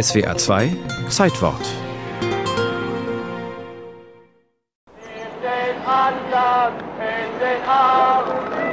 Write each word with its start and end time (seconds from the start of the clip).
SWA 0.00 0.34
2 0.38 0.74
Zeitwort. 1.10 1.60
In 5.04 5.42
den 5.42 5.84
in 6.98 7.38
den 7.38 7.68
Arm. 7.68 8.71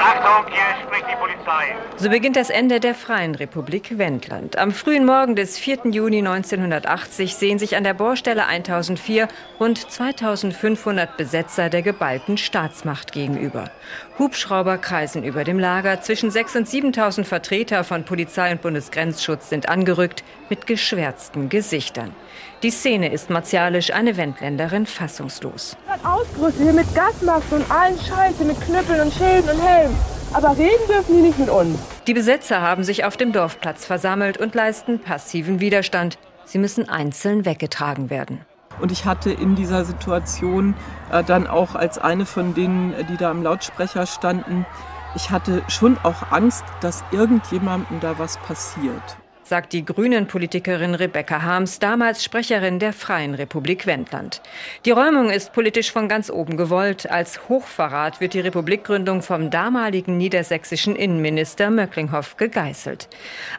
Achtung, 0.00 0.52
hier 0.52 0.86
spricht 0.86 1.06
die 1.10 1.16
Polizei. 1.16 1.76
So 1.96 2.10
beginnt 2.10 2.36
das 2.36 2.50
Ende 2.50 2.80
der 2.80 2.94
Freien 2.94 3.34
Republik 3.34 3.98
Wendland. 3.98 4.58
Am 4.58 4.72
frühen 4.72 5.04
Morgen 5.04 5.36
des 5.36 5.58
4. 5.58 5.90
Juni 5.90 6.18
1980 6.18 7.34
sehen 7.34 7.58
sich 7.58 7.76
an 7.76 7.84
der 7.84 7.94
Bohrstelle 7.94 8.46
1004 8.46 9.28
rund 9.58 9.78
2500 9.90 11.16
Besetzer 11.16 11.70
der 11.70 11.82
geballten 11.82 12.36
Staatsmacht 12.36 13.12
gegenüber. 13.12 13.70
Hubschrauber 14.18 14.78
kreisen 14.78 15.24
über 15.24 15.44
dem 15.44 15.58
Lager. 15.58 16.00
Zwischen 16.00 16.30
6.000 16.30 16.56
und 16.56 16.68
7.000 16.96 17.24
Vertreter 17.24 17.84
von 17.84 18.04
Polizei 18.04 18.52
und 18.52 18.62
Bundesgrenzschutz 18.62 19.48
sind 19.50 19.68
angerückt 19.68 20.24
mit 20.48 20.66
geschwärzten 20.66 21.48
Gesichtern. 21.48 22.14
Die 22.62 22.70
Szene 22.70 23.12
ist 23.12 23.30
martialisch, 23.30 23.92
eine 23.92 24.16
Wendländerin 24.16 24.86
fassungslos. 24.86 25.76
Ausgerüstet 26.02 26.62
hier 26.62 26.72
mit 26.72 26.94
Gasmasken 26.94 27.58
und 27.58 27.70
allen 27.70 27.98
Scheiße, 27.98 28.44
mit 28.44 28.60
Knüppeln 28.60 29.00
und 29.00 29.12
Schilden 29.12 29.50
und 29.50 29.62
Helmen. 29.62 29.95
Aber 30.36 30.50
reden 30.50 30.86
dürfen 30.86 31.16
die 31.16 31.22
nicht 31.22 31.38
mit 31.38 31.48
uns. 31.48 31.78
Die 32.06 32.12
Besetzer 32.12 32.60
haben 32.60 32.84
sich 32.84 33.06
auf 33.06 33.16
dem 33.16 33.32
Dorfplatz 33.32 33.86
versammelt 33.86 34.36
und 34.36 34.54
leisten 34.54 34.98
passiven 34.98 35.60
Widerstand. 35.60 36.18
Sie 36.44 36.58
müssen 36.58 36.90
einzeln 36.90 37.46
weggetragen 37.46 38.10
werden. 38.10 38.42
Und 38.78 38.92
ich 38.92 39.06
hatte 39.06 39.32
in 39.32 39.56
dieser 39.56 39.86
Situation 39.86 40.74
äh, 41.10 41.24
dann 41.24 41.46
auch 41.46 41.74
als 41.74 41.96
eine 41.96 42.26
von 42.26 42.52
denen, 42.52 42.92
die 43.08 43.16
da 43.16 43.30
im 43.30 43.42
Lautsprecher 43.42 44.04
standen, 44.04 44.66
ich 45.14 45.30
hatte 45.30 45.62
schon 45.68 45.96
auch 46.02 46.30
Angst, 46.30 46.64
dass 46.82 47.02
irgendjemandem 47.12 48.00
da 48.00 48.18
was 48.18 48.36
passiert 48.36 49.16
sagt 49.48 49.72
die 49.72 49.84
Grünen-Politikerin 49.84 50.94
Rebecca 50.94 51.42
Harms, 51.42 51.78
damals 51.78 52.24
Sprecherin 52.24 52.78
der 52.78 52.92
Freien 52.92 53.34
Republik 53.34 53.86
Wendland. 53.86 54.42
Die 54.84 54.90
Räumung 54.90 55.30
ist 55.30 55.52
politisch 55.52 55.92
von 55.92 56.08
ganz 56.08 56.30
oben 56.30 56.56
gewollt. 56.56 57.10
Als 57.10 57.48
Hochverrat 57.48 58.20
wird 58.20 58.34
die 58.34 58.40
Republikgründung 58.40 59.22
vom 59.22 59.50
damaligen 59.50 60.16
niedersächsischen 60.16 60.96
Innenminister 60.96 61.70
Möcklinghoff 61.70 62.36
gegeißelt. 62.36 63.08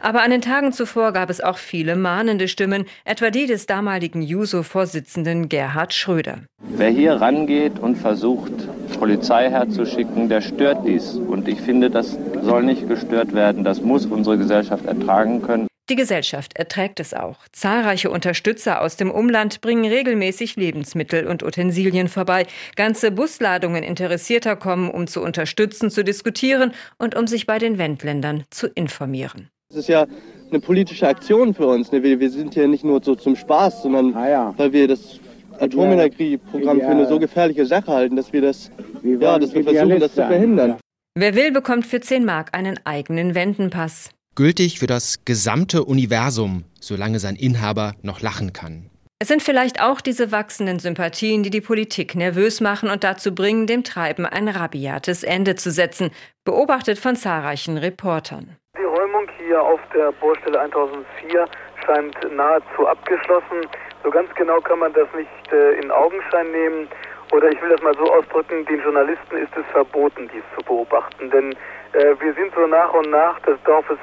Aber 0.02 0.22
an 0.22 0.30
den 0.30 0.42
Tagen 0.42 0.72
zuvor 0.72 1.12
gab 1.12 1.30
es 1.30 1.40
auch 1.40 1.58
viele 1.58 1.96
mahnende 1.96 2.48
Stimmen, 2.48 2.84
etwa 3.04 3.30
die 3.30 3.46
des 3.46 3.66
damaligen 3.66 4.20
Juso-Vorsitzenden 4.20 5.48
Gerhard 5.48 5.94
Schröder. 5.94 6.40
Wer 6.60 6.90
hier 6.90 7.14
rangeht 7.14 7.78
und 7.78 7.96
versucht, 7.96 8.52
Polizei 8.98 9.48
herzuschicken, 9.48 10.28
der 10.28 10.40
stört 10.40 10.86
dies. 10.86 11.14
Und 11.14 11.46
ich 11.46 11.60
finde, 11.60 11.88
das 11.88 12.18
soll 12.42 12.64
nicht 12.64 12.88
gestört 12.88 13.32
werden. 13.32 13.62
Das 13.62 13.80
muss 13.80 14.06
unsere 14.06 14.38
Gesellschaft 14.38 14.84
ertragen 14.86 15.40
können. 15.42 15.67
Die 15.90 15.96
Gesellschaft 15.96 16.58
erträgt 16.58 17.00
es 17.00 17.14
auch. 17.14 17.38
Zahlreiche 17.50 18.10
Unterstützer 18.10 18.82
aus 18.82 18.96
dem 18.98 19.10
Umland 19.10 19.62
bringen 19.62 19.90
regelmäßig 19.90 20.56
Lebensmittel 20.56 21.26
und 21.26 21.42
Utensilien 21.42 22.08
vorbei. 22.08 22.46
Ganze 22.76 23.10
Busladungen 23.10 23.82
Interessierter 23.82 24.54
kommen, 24.54 24.90
um 24.90 25.06
zu 25.06 25.22
unterstützen, 25.22 25.90
zu 25.90 26.04
diskutieren 26.04 26.72
und 26.98 27.16
um 27.16 27.26
sich 27.26 27.46
bei 27.46 27.58
den 27.58 27.78
Wendländern 27.78 28.44
zu 28.50 28.66
informieren. 28.66 29.48
Es 29.70 29.76
ist 29.76 29.88
ja 29.88 30.06
eine 30.50 30.60
politische 30.60 31.08
Aktion 31.08 31.54
für 31.54 31.66
uns. 31.66 31.90
Ne? 31.90 32.02
Wir, 32.02 32.30
sind 32.30 32.52
hier 32.52 32.68
nicht 32.68 32.84
nur 32.84 33.02
so 33.02 33.14
zum 33.14 33.34
Spaß, 33.34 33.82
sondern 33.82 34.14
ah 34.14 34.28
ja. 34.28 34.54
weil 34.58 34.72
wir 34.74 34.88
das 34.88 35.20
Atomenergieprogramm 35.58 36.80
für 36.80 36.86
eine 36.86 37.06
so 37.06 37.18
gefährliche 37.18 37.64
Sache 37.64 37.90
halten, 37.90 38.16
dass 38.16 38.30
wir 38.30 38.42
das, 38.42 38.70
ja, 39.02 39.38
dass 39.38 39.54
wir 39.54 39.64
versuchen, 39.64 40.00
das 40.00 40.14
zu 40.14 40.26
verhindern. 40.26 40.76
Wer 41.14 41.34
will, 41.34 41.50
bekommt 41.50 41.86
für 41.86 42.00
10 42.00 42.26
Mark 42.26 42.54
einen 42.54 42.78
eigenen 42.84 43.34
Wendenpass 43.34 44.10
gültig 44.38 44.78
für 44.78 44.86
das 44.86 45.24
gesamte 45.24 45.82
Universum, 45.82 46.62
solange 46.80 47.18
sein 47.18 47.34
Inhaber 47.34 47.94
noch 48.02 48.20
lachen 48.20 48.52
kann. 48.52 48.88
Es 49.18 49.26
sind 49.26 49.42
vielleicht 49.42 49.82
auch 49.82 50.00
diese 50.00 50.30
wachsenden 50.30 50.78
Sympathien, 50.78 51.42
die 51.42 51.50
die 51.50 51.60
Politik 51.60 52.14
nervös 52.14 52.60
machen 52.60 52.88
und 52.88 53.02
dazu 53.02 53.34
bringen, 53.34 53.66
dem 53.66 53.82
Treiben 53.82 54.24
ein 54.24 54.46
rabiates 54.46 55.24
Ende 55.24 55.56
zu 55.56 55.72
setzen, 55.72 56.12
beobachtet 56.44 57.00
von 57.00 57.16
zahlreichen 57.16 57.78
Reportern. 57.78 58.56
Die 58.78 58.84
Räumung 58.84 59.26
hier 59.44 59.60
auf 59.60 59.80
der 59.92 60.12
Bohrstelle 60.12 60.60
1004 60.60 61.44
scheint 61.84 62.16
nahezu 62.32 62.86
abgeschlossen. 62.86 63.66
So 64.04 64.10
ganz 64.10 64.32
genau 64.36 64.60
kann 64.60 64.78
man 64.78 64.92
das 64.92 65.08
nicht 65.16 65.52
äh, 65.52 65.80
in 65.80 65.90
Augenschein 65.90 66.48
nehmen. 66.52 66.88
Oder 67.32 67.50
ich 67.50 67.60
will 67.60 67.70
das 67.70 67.82
mal 67.82 67.94
so 67.96 68.04
ausdrücken, 68.04 68.64
den 68.66 68.80
Journalisten 68.82 69.36
ist 69.36 69.50
es 69.56 69.66
verboten, 69.72 70.30
dies 70.32 70.44
zu 70.56 70.64
beobachten. 70.64 71.28
Denn 71.32 71.56
äh, 71.92 72.14
wir 72.20 72.32
sind 72.34 72.54
so 72.54 72.68
nach 72.68 72.94
und 72.94 73.10
nach 73.10 73.40
des 73.40 73.58
Dorfes 73.64 73.98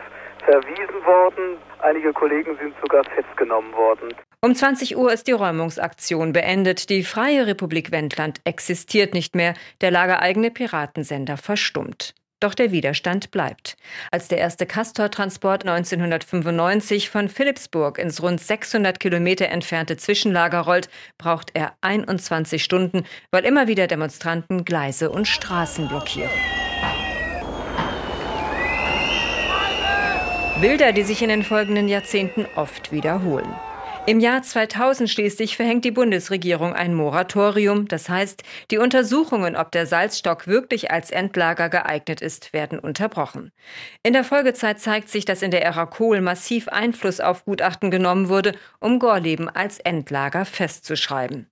verwiesen 0.46 1.06
worden. 1.06 1.58
Einige 1.80 2.14
Kollegen 2.14 2.58
sind 2.58 2.74
sogar 2.82 3.04
festgenommen 3.04 3.74
worden. 3.74 4.14
Um 4.42 4.56
20 4.56 4.96
Uhr 4.96 5.12
ist 5.12 5.28
die 5.28 5.32
Räumungsaktion 5.32 6.32
beendet. 6.32 6.90
Die 6.90 7.04
Freie 7.04 7.48
Republik 7.48 7.92
Wendland 7.92 8.42
existiert 8.44 9.14
nicht 9.14 9.36
mehr. 9.36 9.56
Der 9.82 9.92
lagereigene 9.92 10.52
Piratensender 10.52 11.38
verstummt. 11.38 12.14
Doch 12.42 12.54
der 12.54 12.72
Widerstand 12.72 13.32
bleibt. 13.32 13.78
Als 14.12 14.28
der 14.28 14.38
erste 14.38 14.66
Castor-Transport 14.66 15.66
1995 15.66 17.10
von 17.10 17.30
Philipsburg 17.30 17.98
ins 17.98 18.22
rund 18.22 18.42
600 18.42 19.00
Kilometer 19.00 19.48
entfernte 19.48 19.98
Zwischenlager 19.98 20.60
rollt, 20.60 20.90
braucht 21.18 21.52
er 21.54 21.74
21 21.82 22.64
Stunden, 22.64 23.06
weil 23.32 23.46
immer 23.46 23.68
wieder 23.68 23.88
Demonstranten 23.88 24.66
Gleise 24.66 25.10
und 25.10 25.28
Straßen 25.28 25.88
blockieren. 25.88 26.30
Bilder, 30.62 30.94
die 30.94 31.04
sich 31.04 31.22
in 31.22 31.28
den 31.28 31.44
folgenden 31.44 31.90
Jahrzehnten 31.90 32.46
oft 32.56 32.94
wiederholen. 32.94 33.54
Im 34.08 34.22
Jahr 34.22 34.42
2000 34.42 35.10
schließlich 35.10 35.58
verhängt 35.58 35.84
die 35.84 35.92
Bundesregierung 35.92 36.74
ein 36.74 36.94
Moratorium. 36.94 37.90
Das 37.90 38.08
heißt, 38.08 38.44
die 38.72 38.78
Untersuchungen, 38.78 39.58
ob 39.58 39.72
der 39.74 39.86
Salzstock 39.86 40.48
wirklich 40.48 40.92
als 40.92 41.12
Endlager 41.12 41.68
geeignet 41.68 42.22
ist, 42.22 42.54
werden 42.54 42.80
unterbrochen. 42.80 43.52
In 44.02 44.14
der 44.14 44.24
Folgezeit 44.24 44.80
zeigt 44.80 45.10
sich, 45.10 45.26
dass 45.26 45.42
in 45.42 45.52
der 45.52 45.66
Ära 45.66 45.88
Kohl 45.88 46.22
massiv 46.22 46.70
Einfluss 46.70 47.20
auf 47.20 47.44
Gutachten 47.44 47.92
genommen 47.92 48.30
wurde, 48.30 48.54
um 48.80 49.00
Gorleben 49.00 49.50
als 49.50 49.80
Endlager 49.80 50.46
festzuschreiben. 50.46 51.50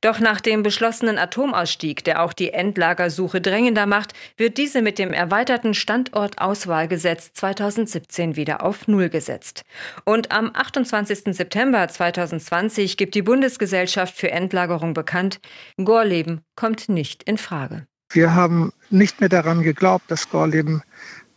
Doch 0.00 0.20
nach 0.20 0.40
dem 0.40 0.62
beschlossenen 0.62 1.18
Atomausstieg, 1.18 2.04
der 2.04 2.22
auch 2.22 2.32
die 2.32 2.52
Endlagersuche 2.52 3.40
drängender 3.40 3.86
macht, 3.86 4.12
wird 4.36 4.58
diese 4.58 4.82
mit 4.82 4.98
dem 4.98 5.12
erweiterten 5.12 5.74
Standortauswahlgesetz 5.74 7.32
2017 7.32 8.36
wieder 8.36 8.62
auf 8.62 8.88
Null 8.88 9.08
gesetzt. 9.08 9.62
Und 10.04 10.32
am 10.32 10.50
28. 10.52 11.34
September 11.34 11.88
2020 11.88 12.96
gibt 12.96 13.14
die 13.14 13.22
Bundesgesellschaft 13.22 14.16
für 14.16 14.30
Endlagerung 14.30 14.94
bekannt, 14.94 15.40
Gorleben 15.82 16.42
kommt 16.54 16.88
nicht 16.88 17.22
in 17.22 17.38
Frage. 17.38 17.86
Wir 18.10 18.34
haben 18.34 18.72
nicht 18.90 19.20
mehr 19.20 19.28
daran 19.28 19.62
geglaubt, 19.62 20.10
dass 20.10 20.30
Gorleben 20.30 20.82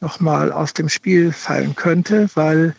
nochmal 0.02 0.52
aus 0.52 0.74
dem 0.74 0.90
Spiel 0.90 1.32
fallen 1.32 1.76
könnte, 1.76 2.30
weil 2.36 2.76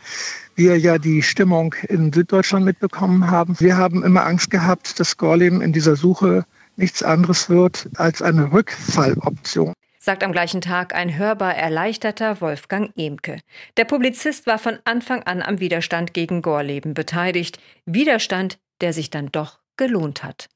wir 0.61 0.79
ja 0.79 0.99
die 0.99 1.23
Stimmung 1.23 1.75
in 1.89 2.13
Süddeutschland 2.13 2.67
mitbekommen 2.67 3.31
haben. 3.31 3.59
Wir 3.61 3.79
haben 3.79 4.05
immer 4.05 4.27
Angst 4.27 4.51
gehabt, 4.51 5.01
dass 5.01 5.17
Gorleben 5.17 5.63
in 5.63 5.73
dieser 5.73 5.97
Suche 5.97 6.45
nichts 6.77 7.03
anderes 7.03 7.49
wird 7.49 7.89
als 7.97 8.21
eine 8.21 8.53
Rückfalloption 8.53 9.73
sagt 10.03 10.25
am 10.25 10.33
gleichen 10.33 10.63
Tag 10.63 10.95
ein 10.95 11.19
hörbar 11.19 11.55
erleichterter 11.55 12.41
Wolfgang 12.41 12.91
Emke. 12.97 13.41
Der 13.77 13.85
Publizist 13.85 14.47
war 14.47 14.59
von 14.59 14.79
Anfang 14.85 15.23
an 15.25 15.43
am 15.43 15.61
Widerstand 15.61 16.15
gegen 16.15 16.41
Gorleben 16.41 16.95
beteiligt. 16.95 17.59
Widerstand, 17.85 18.59
der 18.81 18.95
sich 18.95 19.11
dann 19.11 19.31
doch 19.31 19.59
gelohnt 19.77 20.23
hat. 20.25 20.49